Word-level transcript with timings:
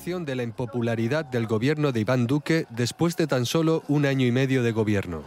de 0.00 0.34
la 0.34 0.42
impopularidad 0.42 1.26
del 1.26 1.46
gobierno 1.46 1.92
de 1.92 2.00
Iván 2.00 2.26
Duque 2.26 2.64
después 2.70 3.18
de 3.18 3.26
tan 3.26 3.44
solo 3.44 3.82
un 3.86 4.06
año 4.06 4.26
y 4.26 4.32
medio 4.32 4.62
de 4.62 4.72
gobierno. 4.72 5.24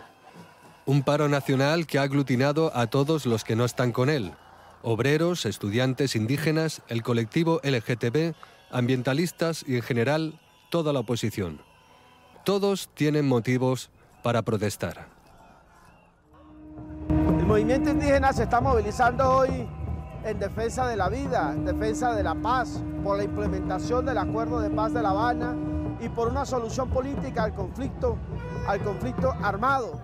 Un 0.88 1.04
paro 1.04 1.30
nacional 1.30 1.86
que 1.86 2.00
ha 2.00 2.02
aglutinado 2.02 2.76
a 2.76 2.88
todos 2.88 3.28
los 3.28 3.44
que 3.44 3.56
no 3.56 3.66
están 3.66 3.92
con 3.92 4.10
él. 4.10 4.32
Obreros, 4.82 5.46
estudiantes, 5.46 6.16
indígenas, 6.16 6.82
el 6.88 7.04
colectivo 7.04 7.62
LGTB, 7.64 8.34
ambientalistas 8.72 9.64
y 9.68 9.76
en 9.76 9.84
general 9.84 10.40
toda 10.72 10.92
la 10.92 11.02
oposición. 11.02 11.62
Todos 12.44 12.90
tienen 12.96 13.28
motivos 13.28 13.92
para 14.24 14.42
protestar. 14.42 15.08
El 17.10 17.46
movimiento 17.46 17.92
indígena 17.92 18.34
se 18.34 18.44
está 18.44 18.60
movilizando 18.60 19.30
hoy 19.30 19.68
en 20.26 20.40
defensa 20.40 20.88
de 20.88 20.96
la 20.96 21.10
vida, 21.10 21.52
en 21.54 21.66
defensa 21.66 22.14
de 22.14 22.24
la 22.24 22.36
paz, 22.36 22.82
por 23.04 23.18
la 23.18 23.24
implementación 23.24 24.06
del 24.06 24.18
acuerdo 24.18 24.60
de 24.60 24.70
paz 24.70 24.94
de 24.94 25.02
La 25.02 25.10
Habana 25.10 25.56
y 26.00 26.10
por 26.10 26.30
una 26.30 26.46
solución 26.46 26.90
política 26.90 27.44
al 27.44 27.54
conflicto, 27.54 28.18
al 28.68 28.82
conflicto 28.82 29.32
armado. 29.42 30.02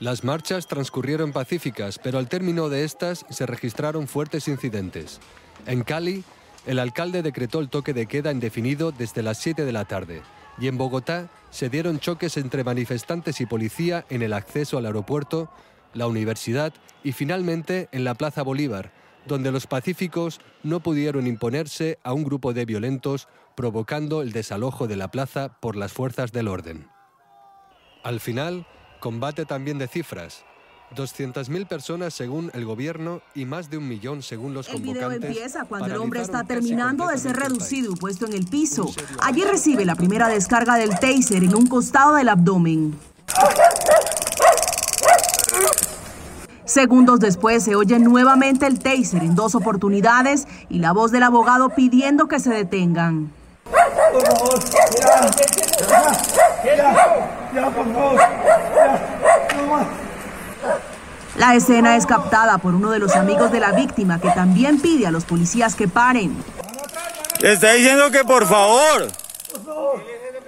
Las 0.00 0.24
marchas 0.24 0.66
transcurrieron 0.66 1.32
pacíficas, 1.32 1.98
pero 1.98 2.18
al 2.18 2.28
término 2.28 2.68
de 2.68 2.84
estas 2.84 3.24
se 3.30 3.46
registraron 3.46 4.06
fuertes 4.06 4.48
incidentes. 4.48 5.20
En 5.66 5.82
Cali, 5.82 6.24
el 6.66 6.78
alcalde 6.78 7.22
decretó 7.22 7.60
el 7.60 7.68
toque 7.68 7.92
de 7.92 8.06
queda 8.06 8.32
indefinido 8.32 8.92
desde 8.92 9.22
las 9.22 9.38
7 9.38 9.64
de 9.64 9.72
la 9.72 9.84
tarde 9.84 10.22
y 10.58 10.68
en 10.68 10.78
Bogotá 10.78 11.28
se 11.50 11.68
dieron 11.68 11.98
choques 11.98 12.36
entre 12.36 12.64
manifestantes 12.64 13.40
y 13.40 13.46
policía 13.46 14.04
en 14.08 14.22
el 14.22 14.32
acceso 14.32 14.78
al 14.78 14.86
aeropuerto, 14.86 15.50
la 15.94 16.06
universidad 16.06 16.72
y 17.02 17.12
finalmente 17.12 17.88
en 17.92 18.04
la 18.04 18.14
Plaza 18.14 18.42
Bolívar, 18.42 18.92
donde 19.26 19.52
los 19.52 19.66
pacíficos 19.66 20.40
no 20.62 20.80
pudieron 20.80 21.26
imponerse 21.26 21.98
a 22.02 22.12
un 22.12 22.24
grupo 22.24 22.52
de 22.52 22.64
violentos 22.64 23.28
provocando 23.54 24.22
el 24.22 24.32
desalojo 24.32 24.86
de 24.86 24.96
la 24.96 25.10
plaza 25.10 25.60
por 25.60 25.76
las 25.76 25.92
fuerzas 25.92 26.32
del 26.32 26.48
orden. 26.48 26.88
Al 28.02 28.20
final, 28.20 28.66
combate 29.00 29.46
también 29.46 29.78
de 29.78 29.88
cifras. 29.88 30.44
200.000 30.94 31.66
personas 31.66 32.14
según 32.14 32.50
el 32.54 32.64
gobierno 32.64 33.22
y 33.34 33.46
más 33.46 33.70
de 33.70 33.78
un 33.78 33.88
millón 33.88 34.22
según 34.22 34.54
los 34.54 34.68
convocantes. 34.68 35.02
El 35.02 35.18
video 35.18 35.30
empieza 35.30 35.64
cuando 35.64 35.86
el 35.86 35.96
hombre 35.96 36.20
está 36.20 36.44
terminando 36.44 37.08
de 37.08 37.18
ser 37.18 37.36
reducido 37.36 37.92
y 37.92 37.96
puesto 37.96 38.26
en 38.26 38.34
el 38.34 38.46
piso. 38.46 38.92
Allí 39.20 39.42
recibe 39.42 39.84
la 39.84 39.96
primera 39.96 40.28
descarga 40.28 40.76
del 40.76 40.90
taser 40.90 41.42
en 41.42 41.54
un 41.54 41.66
costado 41.66 42.14
del 42.14 42.28
abdomen. 42.28 42.96
Segundos 46.64 47.20
después 47.20 47.62
se 47.62 47.76
oye 47.76 47.98
nuevamente 47.98 48.66
el 48.66 48.78
taser 48.78 49.22
en 49.22 49.34
dos 49.34 49.54
oportunidades 49.54 50.46
y 50.70 50.78
la 50.78 50.92
voz 50.92 51.10
del 51.10 51.22
abogado 51.22 51.68
pidiendo 51.70 52.26
que 52.26 52.40
se 52.40 52.50
detengan. 52.50 53.30
La 61.36 61.54
escena 61.54 61.96
es 61.96 62.06
captada 62.06 62.56
por 62.58 62.74
uno 62.74 62.90
de 62.90 62.98
los 62.98 63.14
amigos 63.14 63.52
de 63.52 63.60
la 63.60 63.72
víctima 63.72 64.18
que 64.18 64.30
también 64.30 64.80
pide 64.80 65.06
a 65.06 65.10
los 65.10 65.24
policías 65.24 65.74
que 65.74 65.86
paren. 65.86 66.34
Le 67.40 67.52
está 67.52 67.72
diciendo 67.72 68.10
que 68.10 68.24
por 68.24 68.46
favor. 68.46 69.08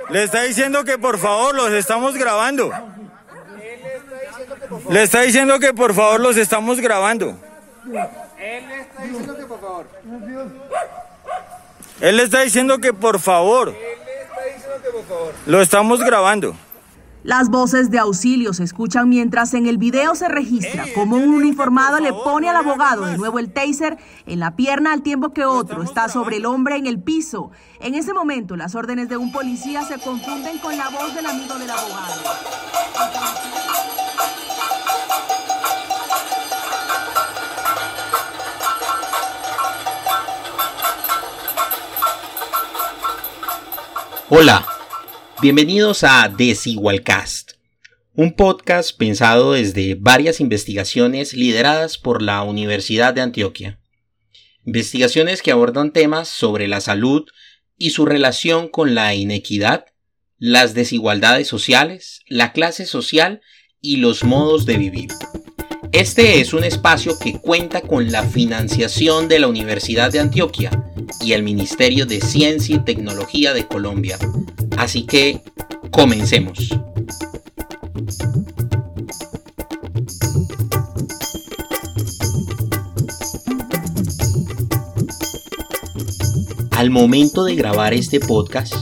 Le 0.08 0.22
está 0.22 0.42
diciendo 0.42 0.84
que 0.84 0.96
por 0.96 1.18
favor 1.18 1.54
los 1.54 1.70
estamos 1.72 2.14
grabando. 2.14 2.70
Le 4.90 5.02
está 5.02 5.22
diciendo 5.22 5.58
que 5.58 5.72
por 5.72 5.94
favor 5.94 6.20
los 6.20 6.36
estamos 6.36 6.80
grabando. 6.80 7.36
Él 8.38 8.66
le 8.68 8.80
está 8.80 9.02
diciendo 9.02 9.36
que 9.36 9.44
por 9.46 9.60
favor. 9.60 9.86
Él 12.00 12.16
le 12.16 12.22
está 12.22 12.40
diciendo 12.42 12.78
que 12.78 12.92
por 12.92 13.18
favor. 13.20 13.68
Él 13.68 13.74
le 13.74 14.22
está 14.22 14.44
diciendo 14.54 14.82
que 14.82 14.90
por 14.90 15.04
favor. 15.04 15.34
Lo 15.46 15.60
estamos 15.60 16.00
grabando. 16.00 16.56
Las 17.26 17.48
voces 17.50 17.90
de 17.90 17.98
auxilio 17.98 18.52
se 18.52 18.62
escuchan 18.62 19.08
mientras 19.08 19.52
en 19.54 19.66
el 19.66 19.78
video 19.78 20.14
se 20.14 20.28
registra 20.28 20.84
cómo 20.94 21.16
un 21.16 21.34
uniformado 21.34 21.98
le 21.98 22.12
pone 22.12 22.48
al 22.48 22.54
abogado 22.54 23.04
de 23.04 23.18
nuevo 23.18 23.40
el 23.40 23.52
taser 23.52 23.96
en 24.26 24.38
la 24.38 24.54
pierna 24.54 24.92
al 24.92 25.02
tiempo 25.02 25.32
que 25.32 25.44
otro 25.44 25.82
está 25.82 26.08
sobre 26.08 26.36
el 26.36 26.46
hombre 26.46 26.76
en 26.76 26.86
el 26.86 27.00
piso. 27.00 27.50
En 27.80 27.96
ese 27.96 28.14
momento 28.14 28.54
las 28.54 28.76
órdenes 28.76 29.08
de 29.08 29.16
un 29.16 29.32
policía 29.32 29.82
se 29.82 29.98
confunden 29.98 30.58
con 30.58 30.78
la 30.78 30.88
voz 30.88 31.16
del 31.16 31.26
amigo 31.26 31.56
del 31.56 31.70
abogado. 31.70 32.12
Hola, 44.28 44.66
bienvenidos 45.40 46.02
a 46.02 46.28
Desigualcast, 46.28 47.52
un 48.12 48.34
podcast 48.34 48.98
pensado 48.98 49.52
desde 49.52 49.94
varias 49.94 50.40
investigaciones 50.40 51.32
lideradas 51.32 51.96
por 51.96 52.22
la 52.22 52.42
Universidad 52.42 53.14
de 53.14 53.20
Antioquia. 53.20 53.78
Investigaciones 54.64 55.42
que 55.42 55.52
abordan 55.52 55.92
temas 55.92 56.26
sobre 56.26 56.66
la 56.66 56.80
salud 56.80 57.24
y 57.78 57.90
su 57.90 58.04
relación 58.04 58.66
con 58.68 58.96
la 58.96 59.14
inequidad, 59.14 59.86
las 60.38 60.74
desigualdades 60.74 61.46
sociales, 61.46 62.22
la 62.26 62.52
clase 62.52 62.84
social 62.84 63.42
y 63.80 63.98
los 63.98 64.24
modos 64.24 64.66
de 64.66 64.76
vivir. 64.76 65.10
Este 65.96 66.40
es 66.40 66.52
un 66.52 66.62
espacio 66.62 67.18
que 67.18 67.38
cuenta 67.40 67.80
con 67.80 68.12
la 68.12 68.22
financiación 68.22 69.28
de 69.28 69.38
la 69.38 69.48
Universidad 69.48 70.12
de 70.12 70.18
Antioquia 70.18 70.92
y 71.22 71.32
el 71.32 71.42
Ministerio 71.42 72.04
de 72.04 72.20
Ciencia 72.20 72.76
y 72.76 72.84
Tecnología 72.84 73.54
de 73.54 73.66
Colombia. 73.66 74.18
Así 74.76 75.06
que, 75.06 75.40
comencemos. 75.90 76.68
Al 86.72 86.90
momento 86.90 87.42
de 87.42 87.54
grabar 87.54 87.94
este 87.94 88.20
podcast, 88.20 88.74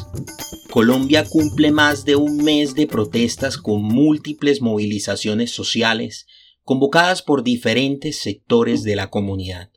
Colombia 0.68 1.24
cumple 1.24 1.70
más 1.70 2.04
de 2.04 2.16
un 2.16 2.38
mes 2.38 2.74
de 2.74 2.88
protestas 2.88 3.56
con 3.56 3.82
múltiples 3.84 4.60
movilizaciones 4.60 5.52
sociales 5.52 6.26
convocadas 6.64 7.22
por 7.22 7.44
diferentes 7.44 8.18
sectores 8.18 8.82
de 8.82 8.96
la 8.96 9.10
comunidad. 9.10 9.70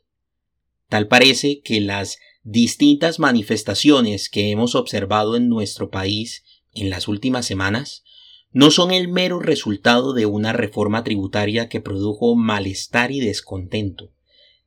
Tal 0.88 1.06
parece 1.06 1.60
que 1.60 1.80
las 1.80 2.18
distintas 2.42 3.18
manifestaciones 3.18 4.30
que 4.30 4.50
hemos 4.50 4.74
observado 4.74 5.36
en 5.36 5.48
nuestro 5.48 5.90
país 5.90 6.44
en 6.72 6.88
las 6.88 7.06
últimas 7.06 7.44
semanas 7.44 8.04
no 8.52 8.70
son 8.70 8.90
el 8.90 9.08
mero 9.08 9.38
resultado 9.40 10.14
de 10.14 10.24
una 10.24 10.54
reforma 10.54 11.04
tributaria 11.04 11.68
que 11.68 11.82
produjo 11.82 12.34
malestar 12.34 13.12
y 13.12 13.20
descontento, 13.20 14.10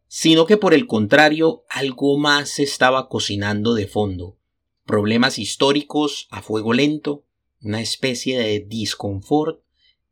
sino 0.07 0.45
que 0.45 0.57
por 0.57 0.75
el 0.75 0.85
contrario 0.85 1.63
algo 1.69 2.19
más 2.19 2.49
se 2.49 2.63
estaba 2.63 3.09
cocinando 3.09 3.73
de 3.73 3.87
fondo, 3.87 4.37
problemas 4.85 5.39
históricos 5.39 6.27
a 6.29 6.43
fuego 6.43 6.73
lento, 6.73 7.25
una 7.63 7.81
especie 7.81 8.37
de 8.37 8.59
disconfort 8.59 9.63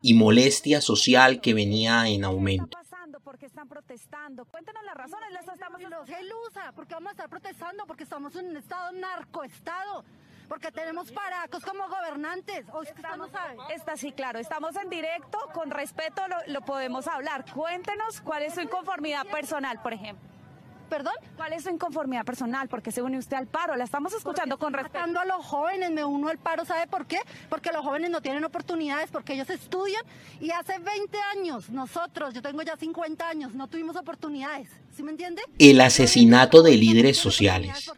y 0.01 0.13
molestia 0.13 0.81
social 0.81 1.41
que 1.41 1.53
venía 1.53 2.07
en 2.07 2.23
aumento. 2.23 2.77
¿Por 3.23 3.37
qué 3.37 3.45
están 3.45 3.67
protestando? 3.67 4.45
Cuéntenos 4.45 4.83
las 4.83 4.95
razones. 4.95 5.29
Les 5.31 5.47
estamos... 5.47 5.79
Gelusa, 6.07 6.71
porque 6.75 6.95
vamos 6.95 7.09
a 7.09 7.11
estar 7.11 7.29
protestando 7.29 7.85
porque 7.85 8.03
estamos 8.03 8.35
en 8.35 8.47
un 8.47 8.57
estado 8.57 8.91
narcoestado 8.93 10.03
porque 10.47 10.71
tenemos 10.71 11.11
paracos 11.11 11.63
como 11.63 11.87
gobernantes. 11.87 12.65
¿O 12.73 12.81
estamos, 12.81 13.29
Está 13.69 13.95
sí, 13.95 14.11
claro, 14.11 14.39
estamos 14.39 14.75
en 14.75 14.89
directo, 14.89 15.37
con 15.53 15.69
respeto 15.69 16.27
lo, 16.27 16.37
lo 16.51 16.61
podemos 16.61 17.07
hablar. 17.07 17.45
Cuéntenos 17.53 18.19
cuál 18.21 18.43
es 18.43 18.55
su 18.55 18.61
inconformidad 18.61 19.27
personal, 19.27 19.79
por 19.81 19.93
ejemplo. 19.93 20.28
¿Perdón? 20.89 21.13
¿Cuál 21.37 21.53
es 21.53 21.63
su 21.63 21.69
inconformidad 21.69 22.25
personal? 22.25 22.67
Porque 22.67 22.91
se 22.91 23.01
une 23.01 23.17
usted 23.17 23.37
al 23.37 23.47
paro. 23.47 23.75
La 23.75 23.83
estamos 23.83 24.13
escuchando 24.13 24.57
con 24.57 24.73
respeto. 24.73 25.19
a 25.19 25.25
los 25.25 25.45
jóvenes, 25.45 25.91
me 25.91 26.03
uno 26.03 26.29
al 26.29 26.39
paro. 26.39 26.65
¿Sabe 26.65 26.87
por 26.87 27.05
qué? 27.05 27.19
Porque 27.49 27.71
los 27.71 27.85
jóvenes 27.85 28.09
no 28.09 28.21
tienen 28.21 28.43
oportunidades, 28.43 29.09
porque 29.11 29.33
ellos 29.33 29.49
estudian 29.49 30.03
y 30.41 30.51
hace 30.51 30.79
20 30.79 31.17
años 31.37 31.69
nosotros, 31.69 32.33
yo 32.33 32.41
tengo 32.41 32.61
ya 32.63 32.75
50 32.75 33.27
años, 33.27 33.53
no 33.53 33.67
tuvimos 33.67 33.95
oportunidades. 33.95 34.69
¿Sí 34.95 35.03
me 35.03 35.11
entiende? 35.11 35.41
El 35.59 35.79
asesinato 35.81 36.61
de 36.63 36.75
líderes 36.75 37.17
sociales, 37.17 37.91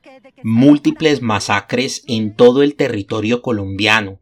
múltiples 0.43 1.21
masacres 1.21 2.03
en 2.07 2.35
todo 2.35 2.61
el 2.61 2.75
territorio 2.75 3.41
colombiano, 3.41 4.19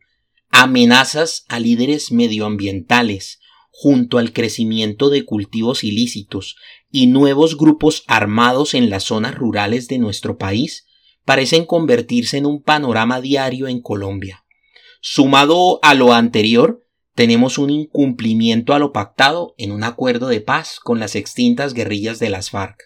amenazas 0.52 1.46
a 1.50 1.60
líderes 1.60 2.12
medioambientales, 2.12 3.40
junto 3.72 4.18
al 4.18 4.34
crecimiento 4.34 5.10
de 5.10 5.26
cultivos 5.26 5.84
ilícitos 5.84 6.58
y 6.92 7.08
nuevos 7.08 7.58
grupos 7.58 8.04
armados 8.08 8.74
en 8.74 8.90
las 8.90 9.04
zonas 9.04 9.36
rurales 9.36 9.88
de 9.88 10.00
nuestro 10.00 10.38
país 10.38 10.86
parecen 11.26 11.66
convertirse 11.66 12.38
en 12.38 12.46
un 12.46 12.64
panorama 12.64 13.22
diario 13.22 13.68
en 13.68 13.82
Colombia. 13.82 14.46
Sumado 15.02 15.80
a 15.84 15.94
lo 15.94 16.14
anterior, 16.14 16.86
tenemos 17.14 17.58
un 17.58 17.70
incumplimiento 17.70 18.74
a 18.74 18.80
lo 18.80 18.92
pactado 18.92 19.54
en 19.58 19.72
un 19.72 19.84
acuerdo 19.84 20.28
de 20.28 20.42
paz 20.42 20.80
con 20.80 21.00
las 21.00 21.16
extintas 21.16 21.74
guerrillas 21.74 22.20
de 22.20 22.30
las 22.30 22.50
FARC. 22.50 22.82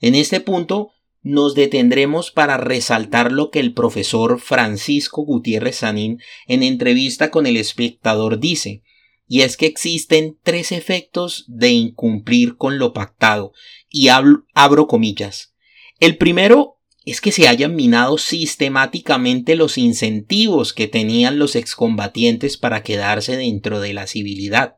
En 0.00 0.14
este 0.14 0.40
punto, 0.40 0.90
nos 1.22 1.54
detendremos 1.54 2.30
para 2.30 2.56
resaltar 2.56 3.32
lo 3.32 3.50
que 3.50 3.58
el 3.60 3.74
profesor 3.74 4.38
Francisco 4.40 5.22
Gutiérrez 5.22 5.76
Sanín 5.76 6.20
en 6.46 6.62
entrevista 6.62 7.30
con 7.30 7.46
el 7.46 7.56
espectador 7.56 8.38
dice, 8.38 8.82
y 9.28 9.42
es 9.42 9.56
que 9.56 9.66
existen 9.66 10.38
tres 10.42 10.72
efectos 10.72 11.44
de 11.48 11.70
incumplir 11.70 12.56
con 12.56 12.78
lo 12.78 12.92
pactado, 12.92 13.52
y 13.88 14.08
abro 14.08 14.86
comillas. 14.86 15.54
El 15.98 16.16
primero 16.16 16.78
es 17.04 17.20
que 17.20 17.32
se 17.32 17.46
hayan 17.48 17.76
minado 17.76 18.18
sistemáticamente 18.18 19.54
los 19.54 19.78
incentivos 19.78 20.72
que 20.72 20.88
tenían 20.88 21.38
los 21.38 21.54
excombatientes 21.54 22.56
para 22.56 22.82
quedarse 22.82 23.36
dentro 23.36 23.80
de 23.80 23.94
la 23.94 24.06
civilidad. 24.06 24.76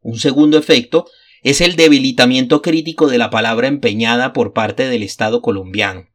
Un 0.00 0.18
segundo 0.18 0.58
efecto 0.58 1.06
es 1.42 1.60
el 1.60 1.76
debilitamiento 1.76 2.62
crítico 2.62 3.08
de 3.08 3.18
la 3.18 3.30
palabra 3.30 3.66
empeñada 3.66 4.32
por 4.32 4.52
parte 4.52 4.86
del 4.88 5.02
Estado 5.02 5.42
colombiano. 5.42 6.08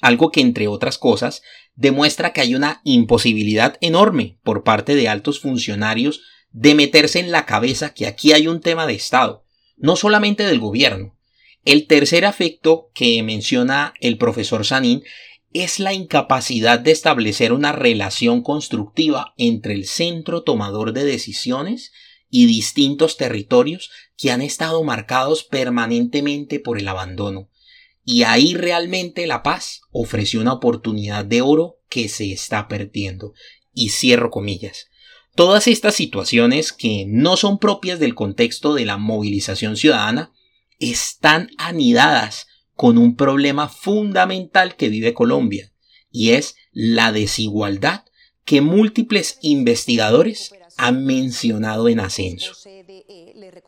Algo 0.00 0.30
que, 0.30 0.42
entre 0.42 0.68
otras 0.68 0.98
cosas, 0.98 1.42
demuestra 1.74 2.32
que 2.32 2.42
hay 2.42 2.54
una 2.54 2.80
imposibilidad 2.84 3.78
enorme 3.80 4.38
por 4.42 4.64
parte 4.64 4.94
de 4.94 5.08
altos 5.08 5.40
funcionarios 5.40 6.20
de 6.60 6.74
meterse 6.74 7.20
en 7.20 7.30
la 7.30 7.46
cabeza 7.46 7.94
que 7.94 8.08
aquí 8.08 8.32
hay 8.32 8.48
un 8.48 8.60
tema 8.60 8.84
de 8.88 8.94
Estado, 8.94 9.44
no 9.76 9.94
solamente 9.94 10.44
del 10.44 10.58
gobierno. 10.58 11.16
El 11.64 11.86
tercer 11.86 12.24
afecto 12.24 12.90
que 12.94 13.22
menciona 13.22 13.94
el 14.00 14.18
profesor 14.18 14.66
Sanín 14.66 15.04
es 15.52 15.78
la 15.78 15.92
incapacidad 15.92 16.80
de 16.80 16.90
establecer 16.90 17.52
una 17.52 17.70
relación 17.70 18.42
constructiva 18.42 19.34
entre 19.36 19.74
el 19.74 19.86
centro 19.86 20.42
tomador 20.42 20.92
de 20.92 21.04
decisiones 21.04 21.92
y 22.28 22.46
distintos 22.46 23.16
territorios 23.16 23.90
que 24.16 24.32
han 24.32 24.42
estado 24.42 24.82
marcados 24.82 25.44
permanentemente 25.44 26.58
por 26.58 26.80
el 26.80 26.88
abandono. 26.88 27.50
Y 28.04 28.24
ahí 28.24 28.54
realmente 28.54 29.28
la 29.28 29.44
paz 29.44 29.82
ofreció 29.92 30.40
una 30.40 30.54
oportunidad 30.54 31.24
de 31.24 31.40
oro 31.40 31.76
que 31.88 32.08
se 32.08 32.32
está 32.32 32.66
perdiendo. 32.66 33.32
Y 33.72 33.90
cierro 33.90 34.30
comillas. 34.30 34.88
Todas 35.38 35.68
estas 35.68 35.94
situaciones 35.94 36.72
que 36.72 37.04
no 37.06 37.36
son 37.36 37.60
propias 37.60 38.00
del 38.00 38.16
contexto 38.16 38.74
de 38.74 38.84
la 38.84 38.96
movilización 38.96 39.76
ciudadana 39.76 40.32
están 40.80 41.48
anidadas 41.58 42.48
con 42.74 42.98
un 42.98 43.14
problema 43.14 43.68
fundamental 43.68 44.74
que 44.74 44.88
vive 44.88 45.14
Colombia 45.14 45.72
y 46.10 46.30
es 46.30 46.56
la 46.72 47.12
desigualdad 47.12 48.02
que 48.44 48.62
múltiples 48.62 49.38
investigadores 49.40 50.50
han 50.76 51.04
mencionado 51.04 51.88
en 51.88 52.00
ascenso. 52.00 52.54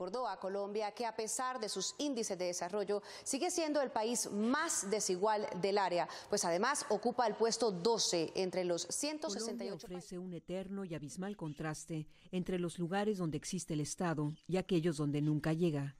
Recordó 0.01 0.27
a 0.27 0.41
Colombia 0.41 0.93
que 0.93 1.05
a 1.05 1.15
pesar 1.15 1.61
de 1.61 1.69
sus 1.69 1.95
índices 1.99 2.39
de 2.39 2.47
desarrollo 2.47 3.03
sigue 3.23 3.51
siendo 3.51 3.83
el 3.83 3.91
país 3.91 4.31
más 4.33 4.89
desigual 4.91 5.47
del 5.61 5.77
área, 5.77 6.09
pues 6.31 6.47
además 6.47 6.87
ocupa 6.89 7.27
el 7.27 7.35
puesto 7.35 7.71
12 7.71 8.33
entre 8.35 8.65
los 8.65 8.87
168 8.89 9.45
Colombia 9.45 9.75
ofrece 9.75 10.17
un 10.17 10.33
eterno 10.33 10.87
y 10.87 10.95
abismal 10.95 11.37
contraste 11.37 12.07
entre 12.33 12.59
los 12.59 12.79
lugares 12.79 13.19
donde 13.19 13.37
existe 13.37 13.75
el 13.75 13.81
Estado 13.81 14.33
y 14.49 14.57
aquellos 14.57 14.97
donde 14.97 15.21
nunca 15.21 15.53
llega. 15.53 15.99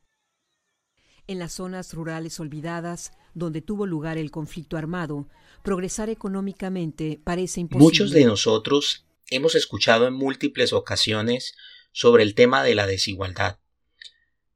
En 1.27 1.39
las 1.39 1.53
zonas 1.53 1.93
rurales 1.93 2.41
olvidadas, 2.41 3.13
donde 3.35 3.61
tuvo 3.61 3.85
lugar 3.85 4.17
el 4.17 4.31
conflicto 4.31 4.79
armado, 4.79 5.29
progresar 5.63 6.09
económicamente 6.09 7.21
parece 7.23 7.61
imposible. 7.61 7.85
Muchos 7.85 8.13
de 8.13 8.25
nosotros 8.25 9.05
hemos 9.29 9.55
escuchado 9.55 10.07
en 10.07 10.15
múltiples 10.15 10.73
ocasiones 10.73 11.55
sobre 11.93 12.23
el 12.23 12.35
tema 12.35 12.65
de 12.65 12.75
la 12.75 12.87
desigualdad, 12.87 13.59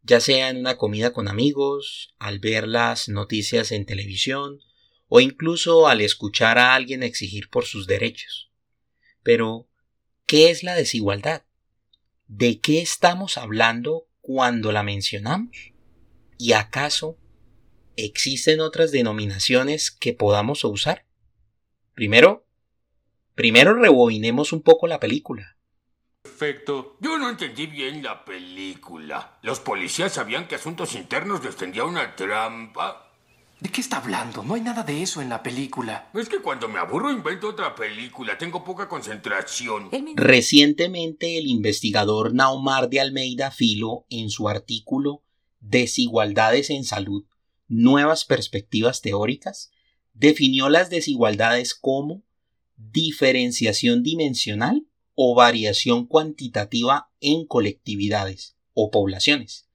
ya 0.04 0.20
sea 0.20 0.50
en 0.50 0.58
una 0.58 0.76
comida 0.76 1.12
con 1.12 1.28
amigos, 1.28 2.14
al 2.18 2.38
ver 2.38 2.68
las 2.68 3.08
noticias 3.08 3.72
en 3.72 3.86
televisión 3.86 4.60
o 5.08 5.20
incluso 5.20 5.88
al 5.88 6.02
escuchar 6.02 6.58
a 6.58 6.74
alguien 6.74 7.02
exigir 7.02 7.48
por 7.48 7.64
sus 7.64 7.86
derechos. 7.86 8.52
Pero, 9.22 9.66
¿qué 10.26 10.50
es 10.50 10.62
la 10.62 10.74
desigualdad? 10.74 11.44
¿De 12.26 12.60
qué 12.60 12.82
estamos 12.82 13.38
hablando 13.38 14.06
cuando 14.20 14.72
la 14.72 14.82
mencionamos? 14.82 15.72
¿Y 16.38 16.52
acaso 16.52 17.18
existen 17.96 18.60
otras 18.60 18.92
denominaciones 18.92 19.90
que 19.90 20.12
podamos 20.12 20.64
usar? 20.64 21.06
Primero, 21.94 22.46
primero 23.34 23.74
rebobinemos 23.74 24.52
un 24.52 24.60
poco 24.60 24.86
la 24.86 25.00
película. 25.00 25.53
Perfecto. 26.24 26.96
Yo 27.00 27.18
no 27.18 27.28
entendí 27.28 27.66
bien 27.66 28.02
la 28.02 28.24
película. 28.24 29.38
Los 29.42 29.60
policías 29.60 30.14
sabían 30.14 30.48
que 30.48 30.56
Asuntos 30.56 30.94
Internos 30.94 31.44
les 31.44 31.54
tendía 31.54 31.84
una 31.84 32.16
trampa. 32.16 33.12
¿De 33.60 33.68
qué 33.68 33.82
está 33.82 33.98
hablando? 33.98 34.42
No 34.42 34.54
hay 34.54 34.62
nada 34.62 34.82
de 34.82 35.02
eso 35.02 35.22
en 35.22 35.28
la 35.28 35.42
película. 35.42 36.10
Es 36.12 36.28
que 36.28 36.40
cuando 36.40 36.66
me 36.68 36.80
aburro 36.80 37.12
invento 37.12 37.48
otra 37.48 37.74
película. 37.74 38.36
Tengo 38.36 38.64
poca 38.64 38.88
concentración. 38.88 39.90
Recientemente 40.16 41.38
el 41.38 41.46
investigador 41.46 42.34
Naumar 42.34 42.88
de 42.88 43.00
Almeida 43.00 43.50
Filo, 43.50 44.06
en 44.08 44.28
su 44.30 44.48
artículo 44.48 45.22
Desigualdades 45.60 46.68
en 46.70 46.84
Salud, 46.84 47.26
Nuevas 47.68 48.24
Perspectivas 48.24 49.02
Teóricas, 49.02 49.70
definió 50.14 50.68
las 50.68 50.90
desigualdades 50.90 51.74
como 51.74 52.22
diferenciación 52.76 54.02
dimensional 54.02 54.86
o 55.14 55.34
variación 55.34 56.06
cuantitativa 56.06 57.11
en 57.20 57.46
colectividades 57.46 58.56
o 58.72 58.90
poblaciones. 58.90 59.69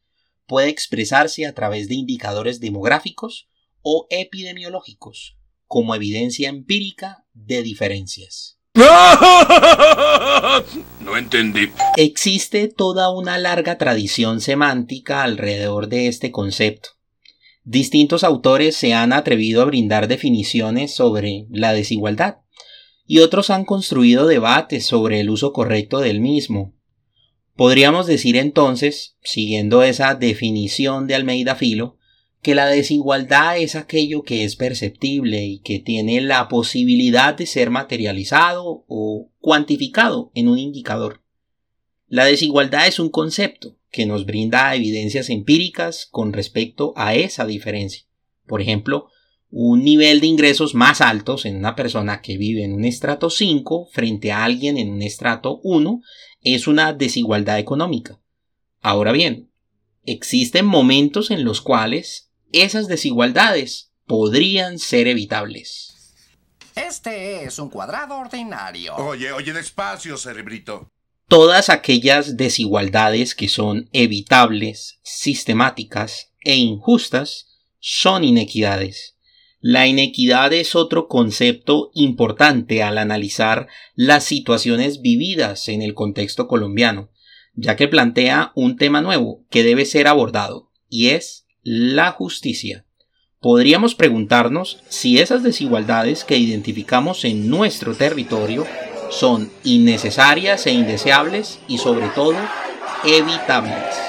Puede 0.45 0.69
expresarse 0.69 1.45
a 1.45 1.53
través 1.53 1.87
de 1.87 1.95
indicadores 1.95 2.59
demográficos 2.59 3.49
o 3.81 4.07
epidemiológicos, 4.09 5.37
como 5.67 5.95
evidencia 5.95 6.49
empírica 6.49 7.25
de 7.33 7.63
diferencias. 7.63 8.59
No 10.99 11.17
entendí. 11.17 11.69
Existe 11.95 12.67
toda 12.67 13.09
una 13.09 13.37
larga 13.37 13.77
tradición 13.77 14.41
semántica 14.41 15.23
alrededor 15.23 15.87
de 15.87 16.07
este 16.07 16.31
concepto. 16.31 16.89
Distintos 17.63 18.23
autores 18.23 18.75
se 18.75 18.93
han 18.93 19.13
atrevido 19.13 19.61
a 19.61 19.65
brindar 19.65 20.07
definiciones 20.07 20.93
sobre 20.93 21.45
la 21.49 21.73
desigualdad, 21.73 22.37
y 23.11 23.21
otros 23.21 23.49
han 23.49 23.65
construido 23.65 24.27
debates 24.27 24.85
sobre 24.85 25.19
el 25.19 25.31
uso 25.31 25.51
correcto 25.51 25.99
del 25.99 26.21
mismo. 26.21 26.75
Podríamos 27.55 28.05
decir 28.05 28.37
entonces, 28.37 29.17
siguiendo 29.23 29.81
esa 29.81 30.13
definición 30.13 31.07
de 31.07 31.15
Almeida 31.15 31.55
Filo, 31.55 31.97
que 32.43 32.53
la 32.53 32.67
desigualdad 32.67 33.57
es 33.57 33.73
aquello 33.73 34.21
que 34.21 34.43
es 34.43 34.55
perceptible 34.55 35.43
y 35.43 35.57
que 35.57 35.79
tiene 35.79 36.21
la 36.21 36.47
posibilidad 36.49 37.33
de 37.33 37.47
ser 37.47 37.71
materializado 37.71 38.85
o 38.87 39.31
cuantificado 39.39 40.29
en 40.35 40.47
un 40.47 40.59
indicador. 40.59 41.23
La 42.05 42.25
desigualdad 42.25 42.85
es 42.85 42.99
un 42.99 43.09
concepto 43.09 43.75
que 43.89 44.05
nos 44.05 44.27
brinda 44.27 44.75
evidencias 44.75 45.31
empíricas 45.31 46.07
con 46.11 46.31
respecto 46.31 46.93
a 46.95 47.15
esa 47.15 47.47
diferencia. 47.47 48.05
Por 48.45 48.61
ejemplo, 48.61 49.07
un 49.51 49.83
nivel 49.83 50.21
de 50.21 50.27
ingresos 50.27 50.75
más 50.75 51.01
altos 51.01 51.45
en 51.45 51.57
una 51.57 51.75
persona 51.75 52.21
que 52.21 52.37
vive 52.37 52.63
en 52.63 52.73
un 52.73 52.85
estrato 52.85 53.29
5 53.29 53.89
frente 53.91 54.31
a 54.31 54.43
alguien 54.43 54.77
en 54.77 54.91
un 54.91 55.01
estrato 55.01 55.59
1 55.63 56.01
es 56.41 56.67
una 56.67 56.93
desigualdad 56.93 57.57
económica. 57.57 58.19
Ahora 58.81 59.11
bien, 59.11 59.51
existen 60.05 60.65
momentos 60.65 61.31
en 61.31 61.43
los 61.43 61.61
cuales 61.61 62.31
esas 62.51 62.87
desigualdades 62.87 63.91
podrían 64.05 64.77
ser 64.79 65.07
evitables. 65.07 65.95
Este 66.75 67.43
es 67.43 67.59
un 67.59 67.69
cuadrado 67.69 68.17
ordinario. 68.17 68.95
Oye, 68.95 69.31
oye, 69.31 69.51
despacio, 69.51 70.15
cerebrito. 70.17 70.91
Todas 71.27 71.69
aquellas 71.69 72.37
desigualdades 72.37 73.35
que 73.35 73.49
son 73.49 73.89
evitables, 73.93 74.99
sistemáticas 75.03 76.31
e 76.43 76.55
injustas 76.55 77.59
son 77.79 78.23
inequidades 78.23 79.18
la 79.61 79.87
inequidad 79.87 80.53
es 80.53 80.75
otro 80.75 81.07
concepto 81.07 81.91
importante 81.93 82.81
al 82.81 82.97
analizar 82.97 83.67
las 83.93 84.23
situaciones 84.23 85.01
vividas 85.01 85.67
en 85.67 85.81
el 85.81 85.93
contexto 85.93 86.47
colombiano, 86.47 87.09
ya 87.55 87.75
que 87.75 87.89
plantea 87.89 88.53
un 88.55 88.77
tema 88.77 89.01
nuevo 89.01 89.43
que 89.49 89.63
debe 89.63 89.85
ser 89.85 90.07
abordado, 90.07 90.71
y 90.87 91.09
es 91.09 91.45
la 91.61 92.11
justicia. 92.11 92.85
Podríamos 93.41 93.95
preguntarnos 93.95 94.81
si 94.87 95.19
esas 95.19 95.43
desigualdades 95.43 96.23
que 96.23 96.37
identificamos 96.37 97.25
en 97.25 97.49
nuestro 97.49 97.95
territorio 97.95 98.65
son 99.09 99.51
innecesarias 99.63 100.67
e 100.67 100.71
indeseables 100.71 101.59
y 101.67 101.79
sobre 101.79 102.07
todo 102.09 102.35
evitables. 103.05 104.08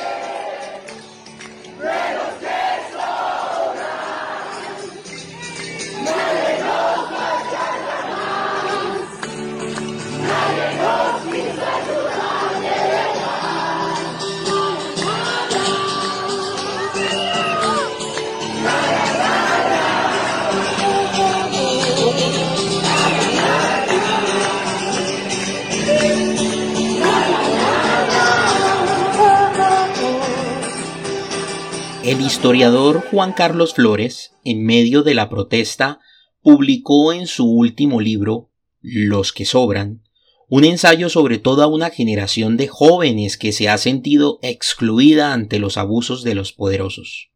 El 32.10 32.22
historiador 32.22 33.06
Juan 33.08 33.32
Carlos 33.32 33.74
Flores, 33.74 34.32
en 34.44 34.64
medio 34.64 35.04
de 35.04 35.14
la 35.14 35.28
protesta, 35.28 36.00
publicó 36.42 37.12
en 37.12 37.28
su 37.28 37.48
último 37.48 38.00
libro, 38.00 38.50
Los 38.80 39.32
que 39.32 39.44
sobran, 39.44 40.02
un 40.48 40.64
ensayo 40.64 41.08
sobre 41.08 41.38
toda 41.38 41.68
una 41.68 41.88
generación 41.90 42.56
de 42.56 42.66
jóvenes 42.66 43.36
que 43.36 43.52
se 43.52 43.68
ha 43.68 43.78
sentido 43.78 44.40
excluida 44.42 45.32
ante 45.32 45.60
los 45.60 45.76
abusos 45.76 46.24
de 46.24 46.34
los 46.34 46.52
poderosos. 46.52 47.30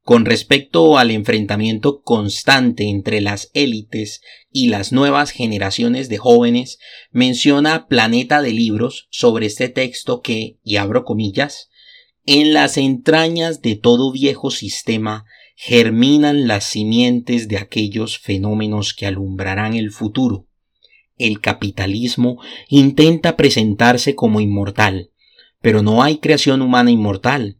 Con 0.00 0.24
respecto 0.24 0.96
al 0.96 1.10
enfrentamiento 1.10 2.00
constante 2.00 2.88
entre 2.88 3.20
las 3.20 3.50
élites 3.52 4.22
y 4.50 4.68
las 4.68 4.92
nuevas 4.92 5.30
generaciones 5.30 6.08
de 6.08 6.16
jóvenes, 6.16 6.78
menciona 7.10 7.86
Planeta 7.86 8.40
de 8.40 8.52
Libros 8.52 9.08
sobre 9.10 9.44
este 9.44 9.68
texto 9.68 10.22
que, 10.22 10.56
y 10.64 10.76
abro 10.76 11.04
comillas, 11.04 11.69
en 12.26 12.52
las 12.52 12.76
entrañas 12.76 13.62
de 13.62 13.76
todo 13.76 14.12
viejo 14.12 14.50
sistema 14.50 15.24
germinan 15.56 16.46
las 16.46 16.64
simientes 16.64 17.48
de 17.48 17.58
aquellos 17.58 18.18
fenómenos 18.18 18.94
que 18.94 19.06
alumbrarán 19.06 19.74
el 19.74 19.90
futuro. 19.90 20.46
El 21.16 21.40
capitalismo 21.40 22.40
intenta 22.68 23.36
presentarse 23.36 24.14
como 24.14 24.40
inmortal, 24.40 25.10
pero 25.60 25.82
no 25.82 26.02
hay 26.02 26.18
creación 26.18 26.62
humana 26.62 26.90
inmortal. 26.90 27.58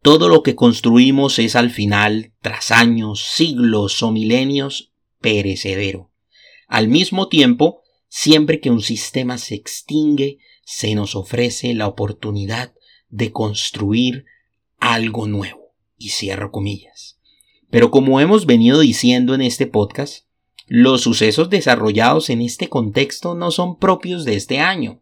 Todo 0.00 0.28
lo 0.28 0.42
que 0.42 0.54
construimos 0.54 1.38
es 1.38 1.54
al 1.54 1.70
final, 1.70 2.32
tras 2.40 2.70
años, 2.70 3.22
siglos 3.34 4.02
o 4.02 4.12
milenios, 4.12 4.92
perecedero. 5.20 6.10
Al 6.68 6.88
mismo 6.88 7.28
tiempo, 7.28 7.82
siempre 8.08 8.60
que 8.60 8.70
un 8.70 8.82
sistema 8.82 9.36
se 9.36 9.54
extingue, 9.54 10.38
se 10.64 10.94
nos 10.94 11.14
ofrece 11.14 11.74
la 11.74 11.86
oportunidad 11.86 12.72
de 13.12 13.30
construir 13.30 14.24
algo 14.80 15.28
nuevo. 15.28 15.60
Y 15.96 16.08
cierro 16.08 16.50
comillas. 16.50 17.20
Pero 17.70 17.92
como 17.92 18.20
hemos 18.20 18.44
venido 18.44 18.80
diciendo 18.80 19.36
en 19.36 19.40
este 19.40 19.68
podcast, 19.68 20.24
los 20.66 21.02
sucesos 21.02 21.48
desarrollados 21.48 22.28
en 22.28 22.42
este 22.42 22.68
contexto 22.68 23.36
no 23.36 23.52
son 23.52 23.78
propios 23.78 24.24
de 24.24 24.34
este 24.34 24.58
año 24.58 25.00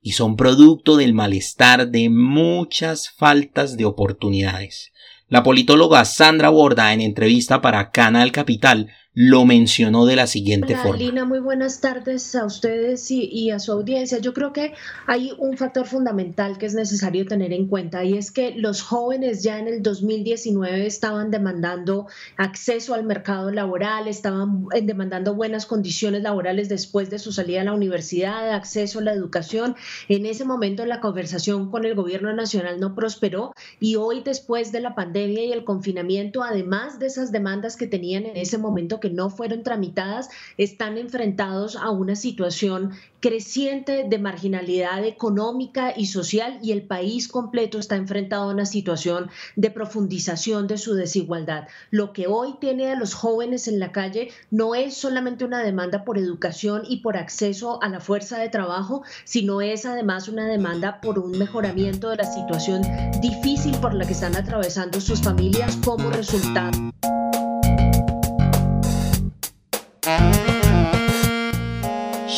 y 0.00 0.12
son 0.12 0.34
producto 0.34 0.96
del 0.96 1.14
malestar 1.14 1.90
de 1.90 2.10
muchas 2.10 3.08
faltas 3.10 3.76
de 3.76 3.84
oportunidades. 3.84 4.90
La 5.28 5.44
politóloga 5.44 6.04
Sandra 6.04 6.48
Borda 6.48 6.92
en 6.92 7.00
entrevista 7.00 7.62
para 7.62 7.92
Canal 7.92 8.32
Capital 8.32 8.90
lo 9.14 9.44
mencionó 9.44 10.06
de 10.06 10.16
la 10.16 10.26
siguiente 10.26 10.74
forma. 10.74 10.96
Lina, 10.96 11.26
muy 11.26 11.40
buenas 11.40 11.80
tardes 11.80 12.34
a 12.34 12.46
ustedes 12.46 13.10
y, 13.10 13.50
a 13.50 13.58
su 13.58 13.72
audiencia. 13.72 14.18
Yo 14.18 14.32
creo 14.32 14.54
que 14.54 14.72
hay 15.06 15.32
un 15.38 15.58
factor 15.58 15.86
fundamental 15.86 16.56
que 16.56 16.64
es 16.64 16.74
necesario 16.74 17.26
tener 17.26 17.52
en 17.52 17.66
cuenta 17.66 18.04
y 18.04 18.16
es 18.16 18.30
que 18.30 18.54
los 18.56 18.80
jóvenes 18.80 19.42
ya 19.42 19.58
en 19.58 19.68
el 19.68 19.82
2019 19.82 20.86
estaban 20.86 21.30
demandando 21.30 22.06
acceso 22.38 22.94
al 22.94 23.04
mercado 23.04 23.50
laboral, 23.50 24.08
estaban 24.08 24.64
demandando 24.82 25.34
buenas 25.34 25.66
condiciones 25.66 26.22
laborales 26.22 26.70
después 26.70 27.10
de 27.10 27.18
su 27.18 27.32
salida 27.32 27.60
a 27.60 27.64
la 27.64 27.74
universidad, 27.74 28.54
acceso 28.54 29.00
a 29.00 29.02
la 29.02 29.12
educación. 29.12 29.76
En 30.08 30.24
ese 30.24 30.46
momento 30.46 30.86
la 30.86 31.00
conversación 31.00 31.70
con 31.70 31.84
el 31.84 31.94
gobierno 31.94 32.32
nacional 32.32 32.80
no 32.80 32.94
prosperó 32.94 33.52
y 33.78 33.96
hoy 33.96 34.22
después 34.24 34.72
de 34.72 34.80
la 34.80 34.94
pandemia 34.94 35.44
y 35.44 35.52
el 35.52 35.64
confinamiento, 35.64 36.42
además 36.42 36.98
de 36.98 37.08
esas 37.08 37.30
demandas 37.30 37.76
que 37.76 37.86
tenían 37.86 38.24
en 38.24 38.38
ese 38.38 38.56
momento, 38.56 39.01
que 39.02 39.10
no 39.10 39.28
fueron 39.28 39.62
tramitadas 39.62 40.30
están 40.56 40.96
enfrentados 40.96 41.76
a 41.76 41.90
una 41.90 42.16
situación 42.16 42.92
creciente 43.22 44.04
de 44.08 44.18
marginalidad 44.18 45.04
económica 45.04 45.92
y 45.96 46.06
social 46.06 46.58
y 46.60 46.72
el 46.72 46.82
país 46.82 47.28
completo 47.28 47.78
está 47.78 47.94
enfrentado 47.94 48.50
a 48.50 48.52
una 48.52 48.66
situación 48.66 49.30
de 49.54 49.70
profundización 49.70 50.66
de 50.66 50.76
su 50.76 50.94
desigualdad. 50.94 51.68
Lo 51.90 52.12
que 52.12 52.26
hoy 52.26 52.54
tiene 52.60 52.90
a 52.90 52.96
los 52.96 53.14
jóvenes 53.14 53.68
en 53.68 53.78
la 53.78 53.92
calle 53.92 54.30
no 54.50 54.74
es 54.74 54.96
solamente 54.96 55.44
una 55.44 55.62
demanda 55.62 56.04
por 56.04 56.18
educación 56.18 56.82
y 56.88 56.96
por 56.96 57.16
acceso 57.16 57.80
a 57.82 57.88
la 57.88 58.00
fuerza 58.00 58.38
de 58.38 58.48
trabajo, 58.48 59.02
sino 59.24 59.60
es 59.60 59.86
además 59.86 60.28
una 60.28 60.46
demanda 60.46 61.00
por 61.00 61.18
un 61.18 61.38
mejoramiento 61.38 62.10
de 62.10 62.16
la 62.16 62.32
situación 62.32 62.82
difícil 63.20 63.76
por 63.78 63.94
la 63.94 64.04
que 64.04 64.14
están 64.14 64.36
atravesando 64.36 65.00
sus 65.00 65.22
familias 65.22 65.76
como 65.84 66.10
resultado. 66.10 66.92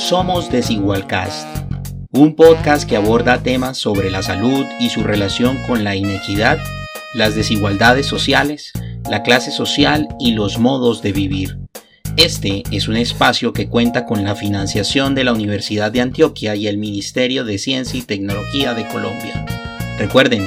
Somos 0.05 0.51
Desigualcast, 0.53 1.49
un 2.11 2.37
podcast 2.37 2.87
que 2.87 2.95
aborda 2.95 3.43
temas 3.43 3.79
sobre 3.79 4.11
la 4.11 4.23
salud 4.23 4.67
y 4.79 4.91
su 4.91 5.03
relación 5.03 5.57
con 5.67 5.83
la 5.83 5.97
inequidad, 5.97 6.59
las 7.15 7.35
desigualdades 7.35 8.05
sociales, 8.05 8.73
la 9.09 9.23
clase 9.23 9.51
social 9.51 10.07
y 10.21 10.33
los 10.33 10.59
modos 10.59 11.01
de 11.01 11.13
vivir. 11.13 11.59
Este 12.19 12.65
es 12.71 12.87
un 12.87 12.99
espacio 12.99 13.55
que 13.55 13.71
cuenta 13.71 14.05
con 14.05 14.25
la 14.25 14.35
financiación 14.35 15.15
de 15.15 15.25
la 15.25 15.33
Universidad 15.33 15.91
de 15.91 16.03
Antioquia 16.03 16.55
y 16.55 16.67
el 16.67 16.77
Ministerio 16.77 17.47
de 17.47 17.57
Ciencia 17.57 17.99
y 17.99 18.03
Tecnología 18.03 18.75
de 18.75 18.87
Colombia. 18.89 19.47
Recuerden, 19.97 20.47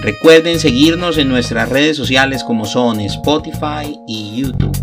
recuerden 0.00 0.58
seguirnos 0.58 1.18
en 1.18 1.28
nuestras 1.28 1.68
redes 1.68 1.96
sociales 1.96 2.42
como 2.42 2.64
son 2.64 2.98
Spotify 2.98 3.96
y 4.08 4.42
YouTube. 4.42 4.77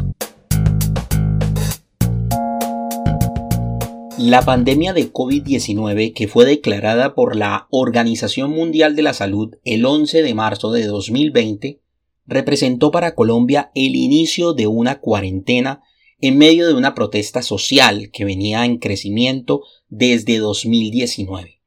La 4.18 4.44
pandemia 4.44 4.94
de 4.94 5.12
COVID-19, 5.12 6.14
que 6.14 6.30
fue 6.30 6.46
declarada 6.46 7.16
por 7.16 7.36
la 7.36 7.68
Organización 7.70 8.52
Mundial 8.52 8.96
de 8.96 9.02
la 9.02 9.14
Salud 9.14 9.56
el 9.66 9.86
11 9.86 10.24
de 10.24 10.34
marzo 10.34 10.72
de 10.72 10.86
2020, 10.86 11.82
representó 12.26 12.92
para 12.92 13.14
Colombia 13.14 13.72
el 13.76 13.98
inicio 13.98 14.54
de 14.54 14.68
una 14.68 15.02
cuarentena 15.02 15.84
en 16.22 16.38
medio 16.38 16.66
de 16.66 16.76
una 16.76 16.96
protesta 16.96 17.42
social 17.42 18.10
que 18.14 18.24
venía 18.24 18.64
en 18.64 18.78
crecimiento 18.78 19.64
desde 19.90 20.38
2019. 20.38 21.60